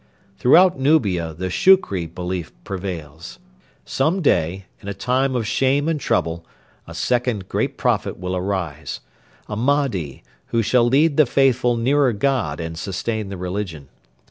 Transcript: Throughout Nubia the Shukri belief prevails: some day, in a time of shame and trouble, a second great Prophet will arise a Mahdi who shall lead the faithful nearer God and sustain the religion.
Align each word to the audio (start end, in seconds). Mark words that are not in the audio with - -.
Throughout 0.39 0.79
Nubia 0.79 1.31
the 1.35 1.51
Shukri 1.51 2.07
belief 2.07 2.51
prevails: 2.63 3.37
some 3.85 4.23
day, 4.23 4.65
in 4.81 4.87
a 4.87 4.95
time 4.95 5.35
of 5.35 5.45
shame 5.45 5.87
and 5.87 5.99
trouble, 5.99 6.43
a 6.87 6.95
second 6.95 7.47
great 7.47 7.77
Prophet 7.77 8.17
will 8.17 8.35
arise 8.35 9.01
a 9.47 9.55
Mahdi 9.55 10.23
who 10.47 10.63
shall 10.63 10.85
lead 10.85 11.17
the 11.17 11.27
faithful 11.27 11.77
nearer 11.77 12.13
God 12.13 12.59
and 12.59 12.75
sustain 12.79 13.29
the 13.29 13.37
religion. 13.37 13.89